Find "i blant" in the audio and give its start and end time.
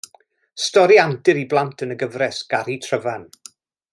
1.43-1.85